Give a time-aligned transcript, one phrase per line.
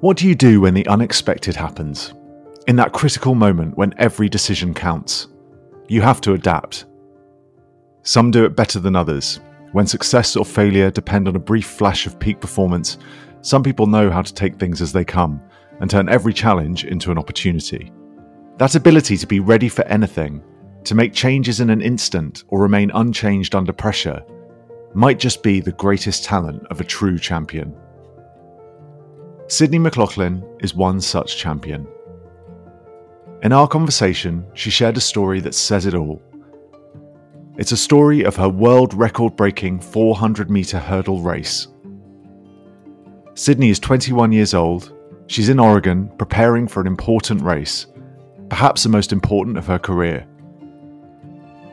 [0.00, 2.14] What do you do when the unexpected happens?
[2.66, 5.28] In that critical moment when every decision counts,
[5.88, 6.86] you have to adapt.
[8.02, 9.40] Some do it better than others.
[9.72, 12.96] When success or failure depend on a brief flash of peak performance,
[13.42, 15.38] some people know how to take things as they come
[15.80, 17.92] and turn every challenge into an opportunity.
[18.56, 20.42] That ability to be ready for anything,
[20.84, 24.24] to make changes in an instant or remain unchanged under pressure,
[24.94, 27.76] might just be the greatest talent of a true champion.
[29.50, 31.84] Sydney McLaughlin is one such champion.
[33.42, 36.22] In our conversation, she shared a story that says it all.
[37.58, 41.66] It's a story of her world record breaking 400 metre hurdle race.
[43.34, 44.96] Sydney is 21 years old.
[45.26, 47.88] She's in Oregon preparing for an important race,
[48.50, 50.28] perhaps the most important of her career.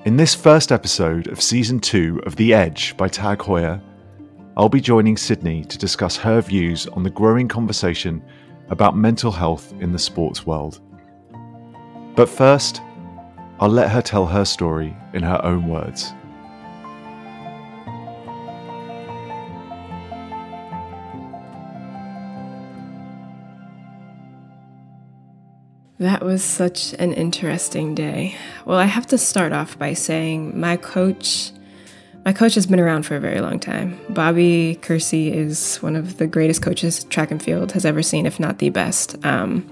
[0.06, 3.80] In this first episode of season two of The Edge by Tag Heuer,
[4.58, 8.24] I'll be joining Sydney to discuss her views on the growing conversation
[8.70, 10.80] about mental health in the sports world.
[12.16, 12.82] But first,
[13.60, 16.12] I'll let her tell her story in her own words.
[26.00, 28.36] That was such an interesting day.
[28.66, 31.52] Well, I have to start off by saying my coach
[32.28, 33.98] my coach has been around for a very long time.
[34.10, 38.38] Bobby Kersee is one of the greatest coaches track and field has ever seen, if
[38.38, 39.16] not the best.
[39.26, 39.66] Um,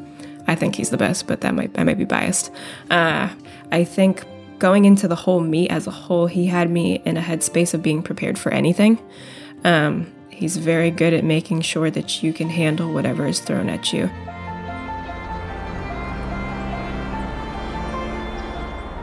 [0.47, 2.53] I think he's the best, but that might I might be biased.
[2.89, 3.27] Uh,
[3.73, 4.23] I think
[4.57, 7.83] going into the whole meet as a whole, he had me in a headspace of
[7.83, 8.99] being prepared for anything.
[9.65, 13.91] Um, he's very good at making sure that you can handle whatever is thrown at
[13.91, 14.09] you.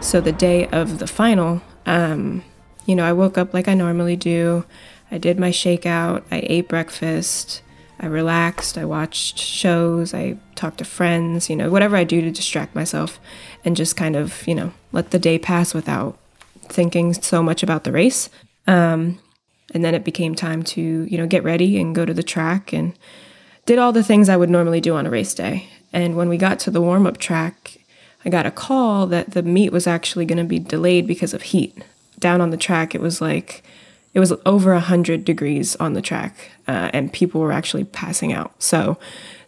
[0.01, 2.43] So the day of the final, um,
[2.87, 4.65] you know, I woke up like I normally do.
[5.11, 6.23] I did my shakeout.
[6.31, 7.63] I ate breakfast.
[8.01, 8.77] I relaxed.
[8.77, 10.13] I watched shows.
[10.13, 13.21] I talked to friends, you know, whatever I do to distract myself
[13.65, 16.19] and just kind of, you know, let the day pass without
[16.63, 18.29] thinking so much about the race.
[18.67, 19.19] Um,
[19.75, 22.73] and then it became time to, you know, get ready and go to the track
[22.73, 22.99] and
[23.67, 25.69] did all the things I would normally do on a race day.
[25.93, 27.79] And when we got to the warm up track,
[28.25, 31.43] I got a call that the meet was actually going to be delayed because of
[31.43, 31.85] heat.
[32.23, 33.65] Down on the track, it was like
[34.15, 38.55] it was over 100 degrees on the track, uh, and people were actually passing out.
[38.63, 38.97] So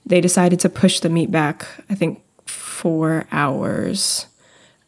[0.05, 4.27] they decided to push the meet back, I think, four hours,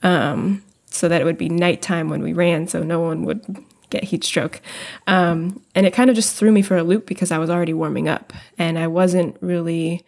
[0.02, 4.02] um, so that it would be nighttime when we ran, so no one would get
[4.02, 4.60] heat stroke.
[5.06, 7.72] Um, and it kind of just threw me for a loop because I was already
[7.72, 10.04] warming up and I wasn't really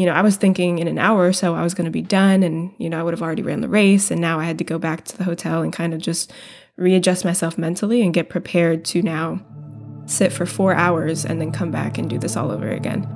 [0.00, 2.00] you know, I was thinking in an hour or so I was going to be
[2.00, 4.10] done and, you know, I would have already ran the race.
[4.10, 6.32] And now I had to go back to the hotel and kind of just
[6.78, 9.44] readjust myself mentally and get prepared to now
[10.06, 13.06] sit for four hours and then come back and do this all over again.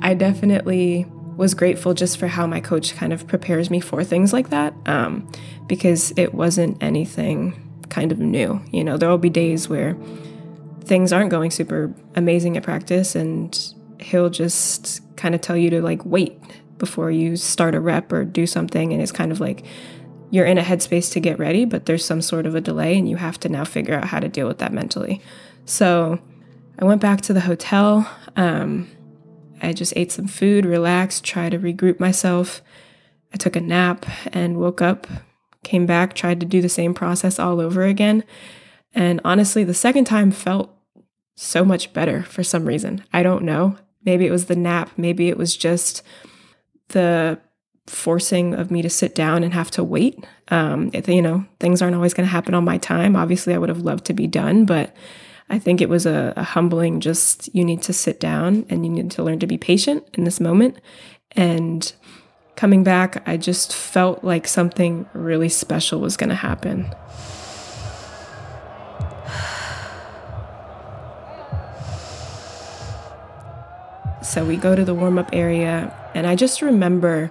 [0.00, 1.06] I definitely
[1.36, 4.74] was grateful just for how my coach kind of prepares me for things like that
[4.86, 5.30] um,
[5.68, 8.60] because it wasn't anything kind of new.
[8.72, 9.96] You know, there will be days where
[10.82, 15.80] things aren't going super amazing at practice and he'll just kind of tell you to
[15.80, 16.38] like wait
[16.78, 19.64] before you start a rep or do something and it's kind of like
[20.30, 23.08] you're in a headspace to get ready but there's some sort of a delay and
[23.08, 25.22] you have to now figure out how to deal with that mentally.
[25.64, 26.18] So
[26.78, 28.90] i went back to the hotel um,
[29.60, 32.62] i just ate some food relaxed tried to regroup myself.
[33.32, 35.06] I took a nap and woke up
[35.62, 38.24] came back tried to do the same process all over again
[38.94, 40.70] and honestly, the second time felt
[41.34, 43.04] so much better for some reason.
[43.12, 43.76] I don't know.
[44.04, 44.90] Maybe it was the nap.
[44.96, 46.02] Maybe it was just
[46.88, 47.38] the
[47.86, 50.24] forcing of me to sit down and have to wait.
[50.48, 53.16] Um, it, you know, things aren't always going to happen on my time.
[53.16, 54.94] Obviously, I would have loved to be done, but
[55.50, 58.92] I think it was a, a humbling just you need to sit down and you
[58.92, 60.78] need to learn to be patient in this moment.
[61.32, 61.92] And
[62.56, 66.94] coming back, I just felt like something really special was going to happen.
[74.32, 77.30] So we go to the warm up area, and I just remember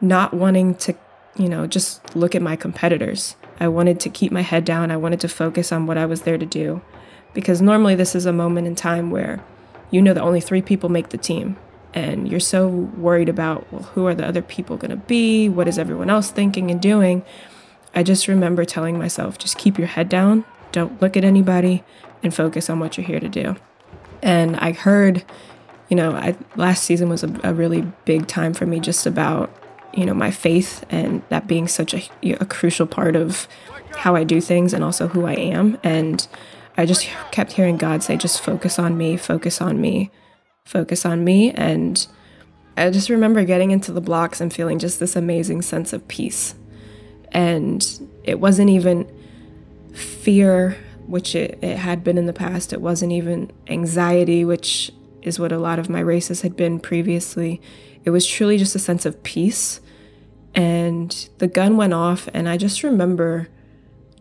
[0.00, 0.92] not wanting to,
[1.36, 3.36] you know, just look at my competitors.
[3.60, 4.90] I wanted to keep my head down.
[4.90, 6.82] I wanted to focus on what I was there to do.
[7.34, 9.44] Because normally, this is a moment in time where
[9.92, 11.56] you know that only three people make the team.
[11.94, 15.48] And you're so worried about, well, who are the other people going to be?
[15.48, 17.24] What is everyone else thinking and doing?
[17.94, 21.84] I just remember telling myself, just keep your head down, don't look at anybody,
[22.24, 23.54] and focus on what you're here to do.
[24.20, 25.22] And I heard
[25.94, 29.48] you know, I, last season was a, a, really big time for me just about,
[29.92, 32.02] you know, my faith and that being such a,
[32.40, 33.46] a crucial part of
[33.94, 35.78] how I do things and also who I am.
[35.84, 36.26] And
[36.76, 40.10] I just kept hearing God say, just focus on me, focus on me,
[40.64, 41.52] focus on me.
[41.52, 42.04] And
[42.76, 46.56] I just remember getting into the blocks and feeling just this amazing sense of peace.
[47.30, 47.86] And
[48.24, 49.06] it wasn't even
[49.94, 50.76] fear,
[51.06, 52.72] which it, it had been in the past.
[52.72, 54.90] It wasn't even anxiety, which
[55.24, 57.60] is what a lot of my races had been previously.
[58.04, 59.80] It was truly just a sense of peace.
[60.54, 63.48] And the gun went off, and I just remember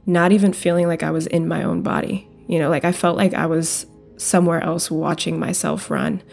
[0.06, 2.28] not even feeling like I was in my own body.
[2.48, 3.86] You know, like I felt like I was
[4.18, 6.24] somewhere else watching myself run.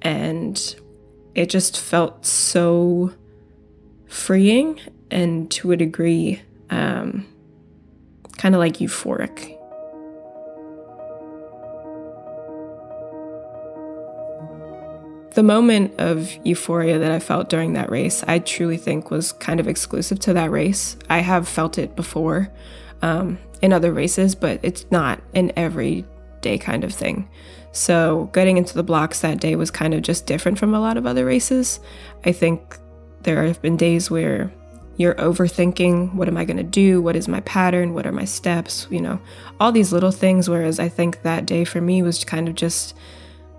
[0.00, 0.76] And
[1.34, 3.12] it just felt so
[4.06, 4.80] freeing
[5.10, 7.26] and to a degree, um,
[8.38, 9.58] kind of like euphoric.
[15.34, 19.60] The moment of euphoria that I felt during that race, I truly think was kind
[19.60, 20.96] of exclusive to that race.
[21.08, 22.50] I have felt it before
[23.00, 27.30] um, in other races, but it's not an everyday kind of thing.
[27.72, 30.98] So getting into the blocks that day was kind of just different from a lot
[30.98, 31.80] of other races.
[32.26, 32.78] I think
[33.22, 34.52] there have been days where
[34.98, 37.00] you're overthinking what am I going to do?
[37.00, 37.94] What is my pattern?
[37.94, 38.86] What are my steps?
[38.90, 39.20] You know,
[39.58, 40.50] all these little things.
[40.50, 42.94] Whereas I think that day for me was kind of just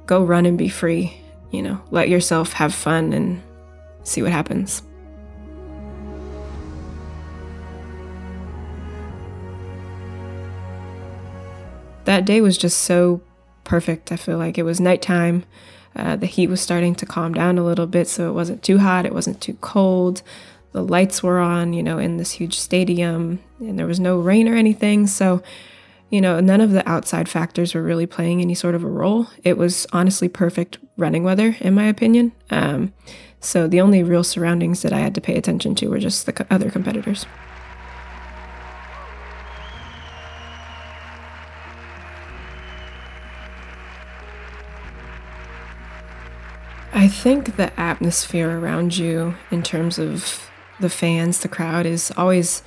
[0.06, 1.23] go run and be free,
[1.54, 3.42] you know, let yourself have fun and
[4.04, 4.82] see what happens.
[12.06, 13.22] That day was just so
[13.64, 14.12] perfect.
[14.12, 15.46] I feel like it was nighttime.
[15.96, 18.80] Uh, the heat was starting to calm down a little bit, so it wasn't too
[18.80, 20.24] hot, it wasn't too cold.
[20.72, 24.50] The lights were on, you know, in this huge stadium, and there was no rain
[24.50, 25.06] or anything.
[25.06, 25.44] So,
[26.10, 29.28] you know, none of the outside factors were really playing any sort of a role.
[29.44, 32.32] It was honestly perfect running weather, in my opinion.
[32.50, 32.94] Um,
[33.40, 36.48] so the only real surroundings that I had to pay attention to were just the
[36.50, 37.26] other competitors.
[46.96, 50.50] I think the atmosphere around you, in terms of
[50.80, 52.64] the fans, the crowd, is always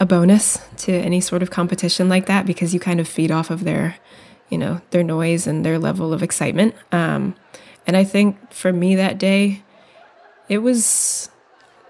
[0.00, 3.50] a bonus to any sort of competition like that because you kind of feed off
[3.50, 3.96] of their,
[4.50, 6.74] you know, their noise and their level of excitement.
[6.92, 7.34] Um,
[7.86, 9.62] and I think for me that day,
[10.48, 11.30] it was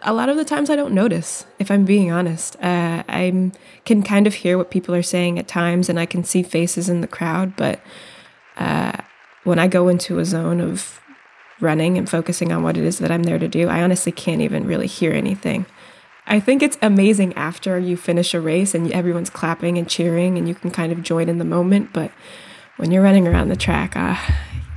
[0.02, 2.56] a lot of the times I don't notice, if I'm being honest.
[2.56, 3.52] Uh, I
[3.84, 6.88] can kind of hear what people are saying at times and I can see faces
[6.88, 7.80] in the crowd, but
[8.56, 8.92] uh,
[9.44, 11.00] when I go into a zone of
[11.60, 14.40] running and focusing on what it is that I'm there to do, I honestly can't
[14.40, 15.66] even really hear anything.
[16.26, 20.48] I think it's amazing after you finish a race and everyone's clapping and cheering and
[20.48, 21.92] you can kind of join in the moment.
[21.92, 22.12] But
[22.81, 24.17] when you're running around the track, uh,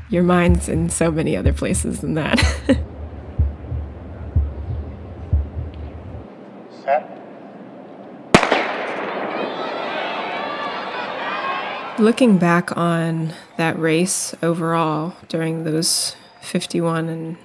[0.10, 2.38] your mind's in so many other places than that.
[11.98, 17.38] Looking back on that race overall during those 51 and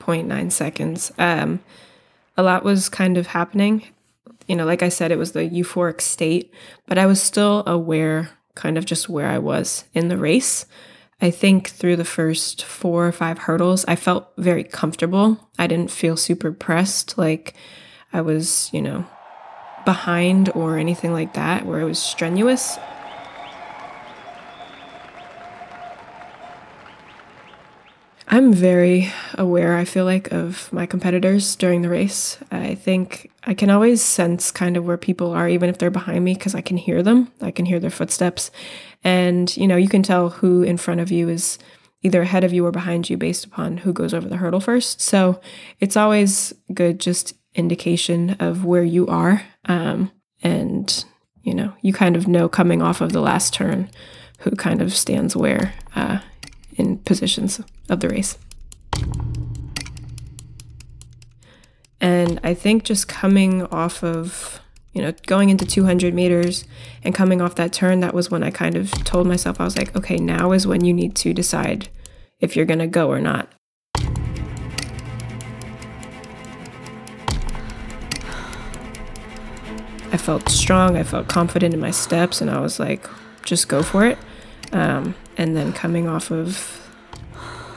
[0.00, 1.12] 0.9 seconds.
[1.18, 1.60] Um,
[2.38, 3.84] a lot was kind of happening.
[4.48, 6.54] You know, like I said, it was the euphoric state,
[6.86, 10.66] but I was still aware kind of just where I was in the race.
[11.22, 15.48] I think through the first four or five hurdles, I felt very comfortable.
[15.58, 17.54] I didn't feel super pressed, like
[18.12, 19.06] I was, you know,
[19.84, 22.78] behind or anything like that, where it was strenuous.
[28.36, 32.36] I'm very aware, I feel like, of my competitors during the race.
[32.50, 36.22] I think I can always sense kind of where people are, even if they're behind
[36.22, 37.32] me, because I can hear them.
[37.40, 38.50] I can hear their footsteps.
[39.02, 41.58] And, you know, you can tell who in front of you is
[42.02, 45.00] either ahead of you or behind you based upon who goes over the hurdle first.
[45.00, 45.40] So
[45.80, 49.44] it's always good, just indication of where you are.
[49.64, 50.12] Um,
[50.42, 51.06] and,
[51.42, 53.88] you know, you kind of know coming off of the last turn
[54.40, 55.72] who kind of stands where.
[55.94, 56.18] Uh,
[56.76, 58.38] in positions of the race.
[62.00, 64.60] And I think just coming off of,
[64.92, 66.64] you know, going into 200 meters
[67.02, 69.76] and coming off that turn, that was when I kind of told myself, I was
[69.76, 71.88] like, okay, now is when you need to decide
[72.38, 73.50] if you're going to go or not.
[80.12, 83.06] I felt strong, I felt confident in my steps, and I was like,
[83.44, 84.18] just go for it.
[84.72, 86.88] Um, and then coming off of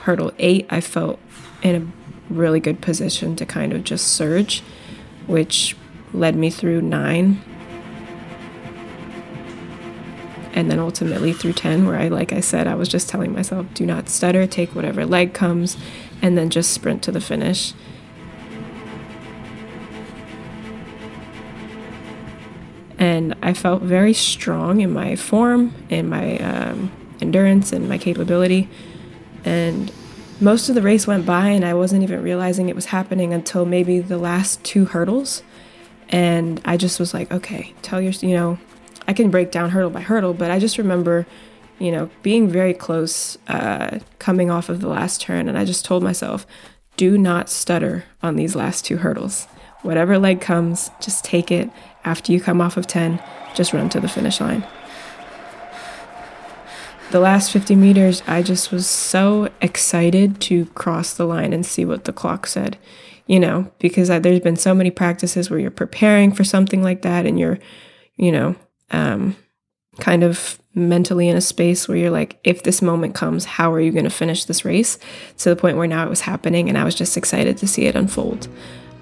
[0.04, 1.20] hurdle eight, I felt
[1.62, 4.62] in a really good position to kind of just surge,
[5.28, 5.76] which
[6.14, 7.42] led me through nine.
[10.54, 13.68] And then ultimately through 10, where I, like I said, I was just telling myself,
[13.74, 15.78] do not stutter, take whatever leg comes,
[16.22, 17.74] and then just sprint to the finish.
[22.98, 28.70] And I felt very strong in my form, in my um, endurance, and my capability.
[29.46, 29.92] And
[30.40, 33.66] most of the race went by, and I wasn't even realizing it was happening until
[33.66, 35.44] maybe the last two hurdles.
[36.10, 38.58] And I just was like, okay, tell your, you know,
[39.08, 41.28] I can break down hurdle by hurdle, but I just remember,
[41.78, 45.48] you know, being very close uh, coming off of the last turn.
[45.48, 46.48] And I just told myself,
[46.96, 49.48] do not stutter on these last two hurdles.
[49.82, 51.70] Whatever leg comes, just take it.
[52.04, 53.22] After you come off of 10,
[53.56, 54.66] just run to the finish line.
[57.12, 61.84] The last 50 meters, I just was so excited to cross the line and see
[61.84, 62.78] what the clock said,
[63.26, 67.02] you know, because I, there's been so many practices where you're preparing for something like
[67.02, 67.58] that and you're,
[68.16, 68.56] you know,
[68.92, 69.36] um,
[70.00, 73.82] kind of mentally in a space where you're like, if this moment comes, how are
[73.82, 75.00] you going to finish this race?
[75.40, 77.86] To the point where now it was happening and I was just excited to see
[77.86, 78.48] it unfold.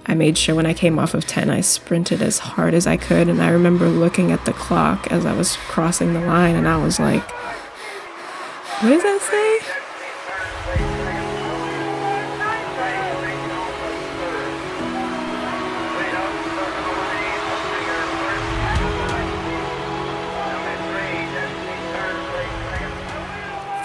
[0.06, 2.96] I made sure when I came off of 10, I sprinted as hard as I
[2.96, 3.28] could.
[3.28, 6.78] And I remember looking at the clock as I was crossing the line and I
[6.78, 7.30] was like,
[8.80, 9.84] what does that say?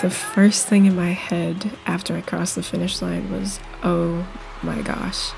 [0.02, 4.26] the first thing in my head after I crossed the finish line was, oh
[4.60, 5.30] my gosh.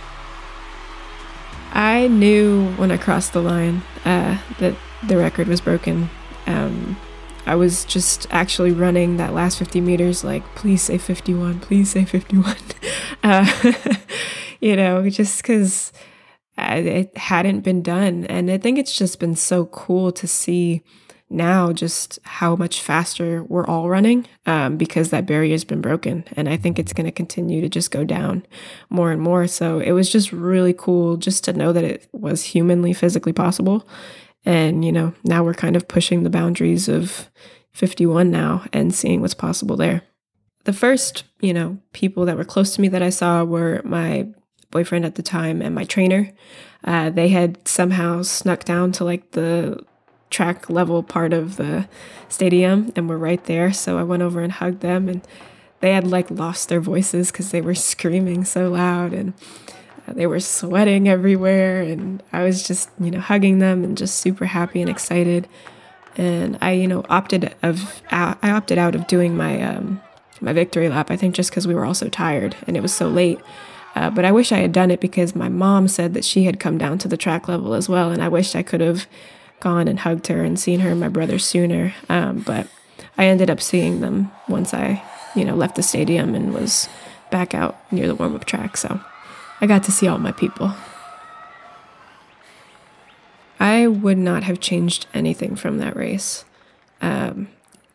[1.71, 4.75] I knew when I crossed the line uh, that
[5.07, 6.09] the record was broken.
[6.47, 6.97] Um,
[7.47, 12.05] I was just actually running that last 50 meters, like, please say 51, please say
[12.05, 12.57] 51.
[13.23, 13.73] uh,
[14.61, 15.93] you know, just because
[16.57, 18.25] it hadn't been done.
[18.27, 20.83] And I think it's just been so cool to see
[21.31, 26.25] now just how much faster we're all running um, because that barrier has been broken.
[26.37, 28.47] And I think it's going to continue to just go down
[28.89, 29.47] more and more.
[29.47, 33.87] So it was just really cool just to know that it was humanly, physically possible.
[34.45, 37.31] And, you know, now we're kind of pushing the boundaries of
[37.73, 40.03] 51 now and seeing what's possible there.
[40.65, 44.29] The first, you know, people that were close to me that I saw were my
[44.71, 46.33] boyfriend at the time and my trainer.
[46.85, 49.83] Uh, they had somehow snuck down to like the
[50.31, 51.89] track level part of the
[52.29, 53.73] stadium and we're right there.
[53.73, 55.27] So I went over and hugged them and
[55.81, 59.33] they had like lost their voices because they were screaming so loud and
[60.09, 61.83] they were sweating everywhere.
[61.83, 65.49] And I was just, you know, hugging them and just super happy and excited.
[66.17, 70.01] And I, you know, opted of I opted out of doing my um,
[70.41, 71.11] my victory lap.
[71.11, 73.41] I think just because we were all so tired and it was so late.
[73.97, 76.59] Uh, but I wish I had done it because my mom said that she had
[76.59, 79.07] come down to the track level as well, and I wished I could have
[79.61, 81.95] gone and hugged her and seen her and my brother sooner.
[82.09, 82.67] Um, but
[83.17, 85.03] I ended up seeing them once I,
[85.37, 86.89] you know, left the stadium and was
[87.31, 88.77] back out near the warm up track.
[88.77, 89.01] So
[89.61, 90.75] I got to see all my people.
[93.61, 96.45] I would not have changed anything from that race.
[97.01, 97.49] Um,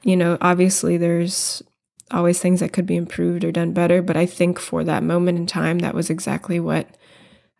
[0.03, 1.61] you know, obviously there's
[2.11, 5.37] always things that could be improved or done better, but I think for that moment
[5.37, 6.87] in time, that was exactly what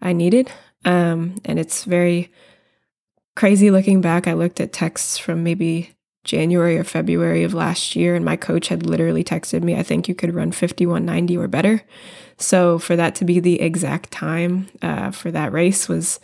[0.02, 0.52] I needed.
[0.86, 2.32] Um, and it's very
[3.36, 4.28] crazy looking back.
[4.28, 5.92] I looked at texts from maybe
[6.24, 10.08] January or February of last year, and my coach had literally texted me, I think
[10.08, 11.82] you could run 5190 or better.
[12.38, 16.20] So for that to be the exact time uh, for that race was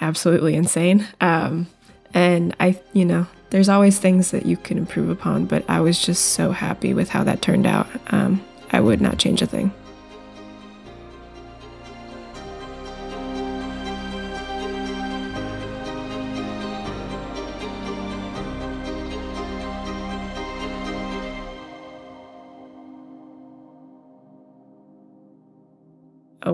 [0.00, 1.06] absolutely insane.
[1.20, 1.68] Um,
[2.14, 5.98] and I, you know, there's always things that you can improve upon, but I was
[5.98, 7.86] just so happy with how that turned out.
[8.08, 9.72] Um, I would not change a thing.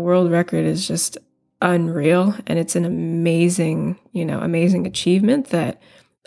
[0.08, 1.18] World record is just
[1.60, 5.82] unreal and it's an amazing, you know, amazing achievement that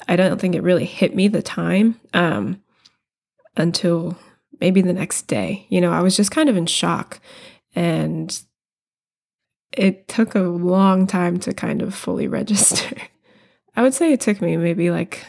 [0.08, 2.62] I don't think it really hit me the time um,
[3.58, 4.20] until
[4.60, 5.66] maybe the next day.
[5.70, 7.20] You know, I was just kind of in shock
[7.74, 8.40] and
[9.76, 12.96] it took a long time to kind of fully register.
[13.76, 15.26] I would say it took me maybe like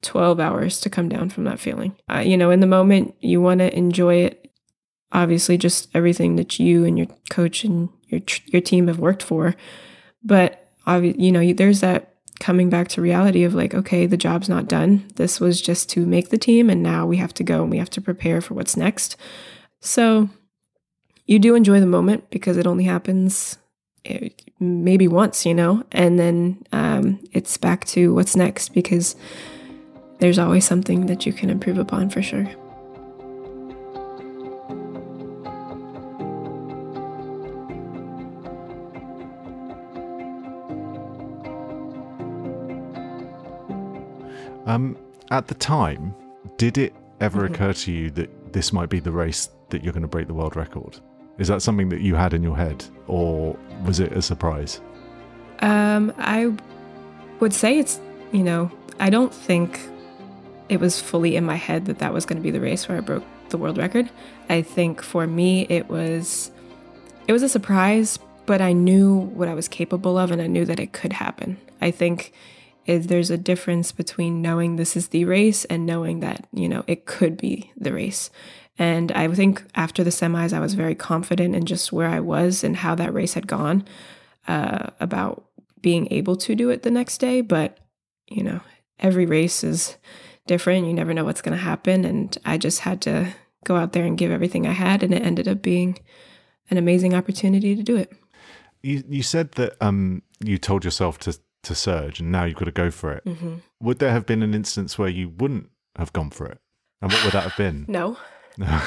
[0.00, 1.96] 12 hours to come down from that feeling.
[2.10, 4.43] Uh, you know, in the moment, you want to enjoy it
[5.14, 9.54] obviously just everything that you and your coach and your your team have worked for.
[10.22, 14.68] But you know there's that coming back to reality of like okay the job's not
[14.68, 15.06] done.
[15.14, 17.78] This was just to make the team and now we have to go and we
[17.78, 19.16] have to prepare for what's next.
[19.80, 20.28] So
[21.26, 23.56] you do enjoy the moment because it only happens
[24.04, 29.14] eh, maybe once you know and then um, it's back to what's next because
[30.18, 32.48] there's always something that you can improve upon for sure
[45.34, 46.14] at the time,
[46.58, 50.02] did it ever occur to you that this might be the race that you're going
[50.02, 51.00] to break the world record?
[51.38, 54.80] Is that something that you had in your head, or was it a surprise?
[55.58, 56.52] Um, I
[57.40, 58.00] would say it's,
[58.30, 59.80] you know, I don't think
[60.68, 62.98] it was fully in my head that that was going to be the race where
[62.98, 64.08] I broke the world record.
[64.48, 66.52] I think for me it was
[67.26, 70.64] it was a surprise, but I knew what I was capable of and I knew
[70.64, 71.58] that it could happen.
[71.80, 72.32] I think
[72.86, 76.84] is there's a difference between knowing this is the race and knowing that, you know,
[76.86, 78.30] it could be the race.
[78.78, 82.64] And I think after the semis, I was very confident in just where I was
[82.64, 83.84] and how that race had gone
[84.48, 85.44] uh, about
[85.80, 87.40] being able to do it the next day.
[87.40, 87.78] But,
[88.28, 88.60] you know,
[88.98, 89.96] every race is
[90.46, 90.86] different.
[90.86, 92.04] You never know what's going to happen.
[92.04, 93.32] And I just had to
[93.64, 95.02] go out there and give everything I had.
[95.02, 95.98] And it ended up being
[96.70, 98.12] an amazing opportunity to do it.
[98.82, 102.66] You, you said that um, you told yourself to, to surge and now you've got
[102.66, 103.24] to go for it.
[103.24, 103.56] Mm-hmm.
[103.80, 106.58] Would there have been an instance where you wouldn't have gone for it?
[107.02, 107.84] And what would that have been?
[108.58, 108.80] no.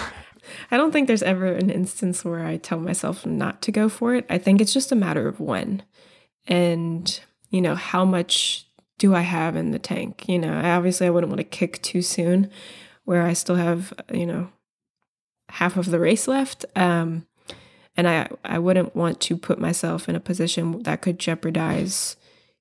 [0.71, 4.15] I don't think there's ever an instance where I tell myself not to go for
[4.15, 4.25] it.
[4.29, 5.83] I think it's just a matter of when
[6.47, 7.19] and,
[7.49, 8.65] you know, how much
[8.97, 10.27] do I have in the tank?
[10.27, 12.49] You know, obviously I wouldn't want to kick too soon
[13.03, 14.49] where I still have, you know,
[15.49, 16.65] half of the race left.
[16.75, 17.25] Um,
[17.95, 22.15] and I, I wouldn't want to put myself in a position that could jeopardize,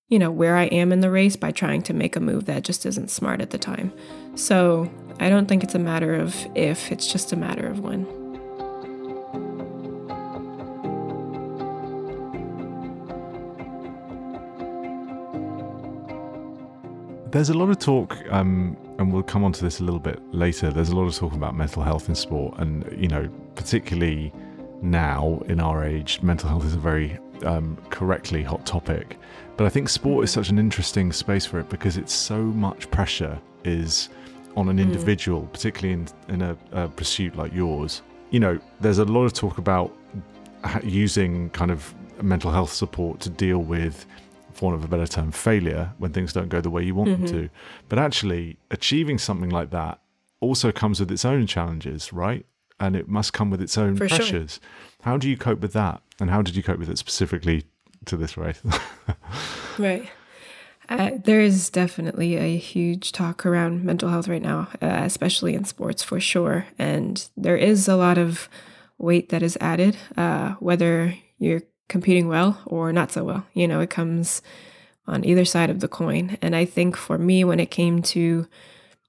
[0.09, 2.63] you know, where I am in the race by trying to make a move that
[2.63, 3.93] just isn't smart at the time.
[4.37, 8.07] So I don't think it's a matter of if, it's just a matter of when.
[17.33, 20.23] There's a lot of talk, um, and we'll come on to this a little bit
[20.33, 20.71] later.
[20.71, 24.33] There's a lot of talk about mental health in sport, and you know, particularly
[24.81, 29.19] now in our age, mental health is a very um, correctly hot topic.
[29.57, 32.91] But I think sport is such an interesting space for it because it's so much
[32.91, 34.09] pressure is
[34.57, 34.85] on an hmm.
[34.85, 35.53] individual, mm.
[35.53, 38.03] particularly in in a, a pursuit like yours.
[38.31, 39.95] You know, there's a lot of talk about
[40.83, 44.07] using kind of mental health support to deal with
[44.57, 47.11] for want of a better term, failure when things don't go the way you want
[47.11, 47.27] mm-hmm.
[47.27, 47.51] them to.
[47.89, 50.01] But actually, achieving something like that
[50.41, 52.47] also comes with its own challenges, right?
[52.81, 54.61] And it must come with its own for pressures.
[54.63, 55.03] Sure.
[55.03, 56.03] How do you cope with that?
[56.21, 57.65] And how did you cope with it specifically
[58.07, 58.61] to this race?
[59.79, 60.09] right.
[60.89, 65.65] Uh, there is definitely a huge talk around mental health right now, uh, especially in
[65.65, 66.67] sports for sure.
[66.79, 68.49] And there is a lot of
[68.99, 73.47] weight that is added, uh, whether you're competing well or not so well.
[73.53, 74.43] You know, it comes
[75.07, 76.39] on either side of the coin.
[76.41, 78.47] And I think for me, when it came to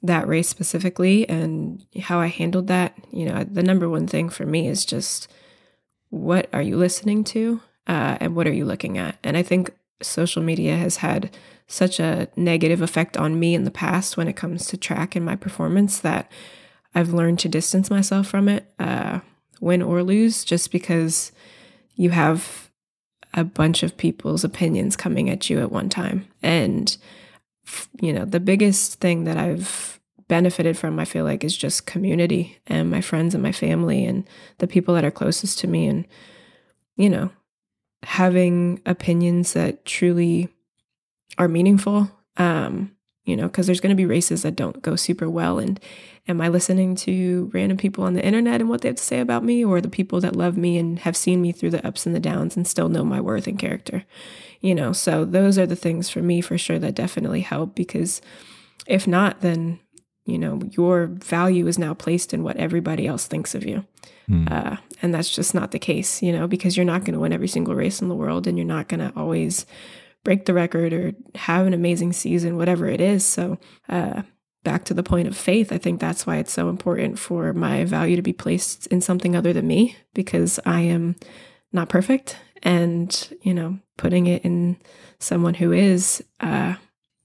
[0.04, 4.46] that race specifically and how I handled that, you know, the number one thing for
[4.46, 5.28] me is just
[6.10, 9.18] what are you listening to uh, and what are you looking at?
[9.24, 11.36] And I think social media has had
[11.68, 15.26] such a negative effect on me in the past when it comes to track and
[15.26, 16.32] my performance that
[16.96, 19.20] I've learned to distance myself from it, uh,
[19.60, 21.32] win or lose, just because
[21.96, 22.72] you have
[23.34, 26.28] a bunch of people's opinions coming at you at one time.
[26.42, 26.96] And,
[28.00, 29.97] you know, the biggest thing that I've
[30.28, 34.28] benefited from, I feel like, is just community and my friends and my family and
[34.58, 35.88] the people that are closest to me.
[35.88, 36.08] And,
[36.96, 37.32] you know,
[38.04, 40.50] having opinions that truly
[41.38, 42.12] are meaningful.
[42.38, 42.92] Um,
[43.28, 45.60] you know, because there's going to be races that don't go super well.
[45.60, 45.82] And
[46.30, 49.20] am I listening to random people on the internet and what they have to say
[49.20, 52.06] about me, or the people that love me and have seen me through the ups
[52.06, 54.06] and the downs and still know my worth and character?
[54.62, 58.22] You know, so those are the things for me for sure that definitely help because
[58.86, 59.82] if not, then,
[60.28, 63.86] you know, your value is now placed in what everybody else thinks of you.
[64.30, 64.52] Mm.
[64.52, 67.32] Uh, and that's just not the case, you know, because you're not going to win
[67.32, 69.66] every single race in the world and you're not going to always
[70.26, 73.26] break the record or have an amazing season, whatever it is.
[73.26, 74.24] So, uh,
[74.66, 77.86] back to the point of faith, I think that's why it's so important for my
[77.86, 81.16] value to be placed in something other than me because I am
[81.72, 82.36] not perfect.
[82.64, 84.76] And, you know, putting it in
[85.20, 86.76] someone who is, uh,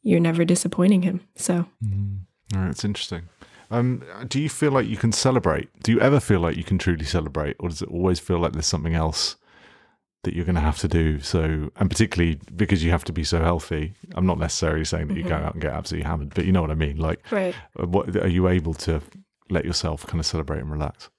[0.03, 1.21] you're never disappointing him.
[1.35, 2.21] So, mm.
[2.55, 3.23] All right, it's interesting.
[3.71, 5.71] Um, do you feel like you can celebrate?
[5.83, 8.53] Do you ever feel like you can truly celebrate, or does it always feel like
[8.53, 9.37] there's something else
[10.23, 11.21] that you're going to have to do.
[11.21, 13.95] So, and particularly because you have to be so healthy.
[14.15, 15.25] I'm not necessarily saying that mm-hmm.
[15.25, 16.97] you go out and get absolutely hammered, but you know what I mean.
[16.97, 17.55] Like, right.
[17.79, 19.03] Uh, what are you able to
[19.51, 21.11] let yourself kind of celebrate and relax?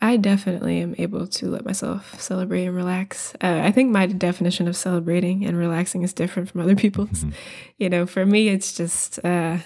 [0.00, 3.34] I definitely am able to let myself celebrate and relax.
[3.40, 7.08] Uh, I think my definition of celebrating and relaxing is different from other people's.
[7.10, 7.30] Mm-hmm.
[7.78, 9.58] You know, for me, it's just uh,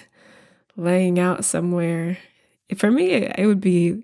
[0.77, 2.17] laying out somewhere.
[2.77, 4.03] For me, it would be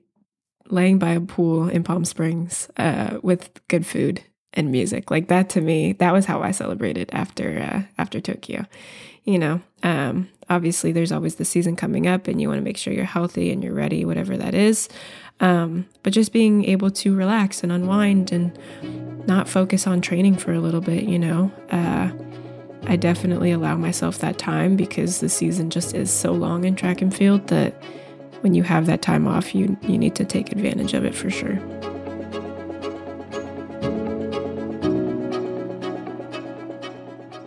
[0.70, 5.12] laying by a pool in Palm Springs uh, with good food and music.
[5.12, 8.66] Like that to me, that was how I celebrated after uh, after Tokyo.
[9.24, 12.78] You know, um, obviously there's always the season coming up, and you want to make
[12.78, 14.90] sure you're healthy and you're ready, whatever that is.
[15.40, 18.58] Um, but just being able to relax and unwind and
[19.28, 21.52] not focus on training for a little bit, you know.
[21.70, 22.12] Uh,
[22.86, 27.02] I definitely allow myself that time because the season just is so long in track
[27.02, 27.74] and field that
[28.42, 31.30] when you have that time off, you you need to take advantage of it for
[31.30, 31.60] sure.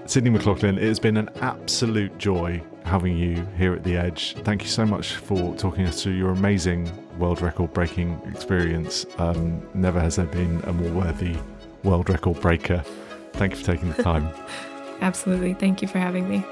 [0.07, 4.35] Sydney McLaughlin, it has been an absolute joy having you here at The Edge.
[4.37, 9.05] Thank you so much for talking us through your amazing world record breaking experience.
[9.18, 11.37] Um, never has there been a more worthy
[11.83, 12.83] world record breaker.
[13.33, 14.31] Thank you for taking the time.
[15.00, 15.54] Absolutely.
[15.54, 16.44] Thank you for having me.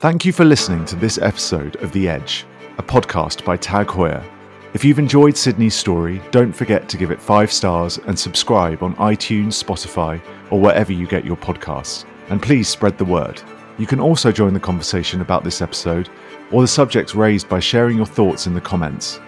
[0.00, 2.46] Thank you for listening to this episode of The Edge,
[2.78, 4.24] a podcast by Tag Heuer.
[4.72, 8.94] If you've enjoyed Sydney's story, don't forget to give it five stars and subscribe on
[8.94, 10.20] iTunes, Spotify,
[10.52, 12.04] or wherever you get your podcasts.
[12.30, 13.42] And please spread the word.
[13.78, 16.08] You can also join the conversation about this episode
[16.50, 19.20] or the subjects raised by sharing your thoughts in the comments.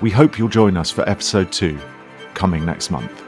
[0.00, 1.78] We hope you'll join us for episode two,
[2.34, 3.23] coming next month.